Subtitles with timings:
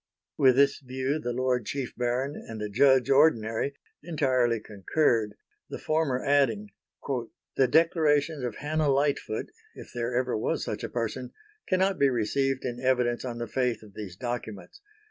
[0.35, 5.35] With this view the Lord Chief Baron and the Judge Ordinary entirely concurred,
[5.69, 6.69] the former adding:"...
[7.55, 11.33] the declarations of Hannah Lightfoot, if there ever was such a person,
[11.67, 14.81] cannot be received in evidence on the faith of these documents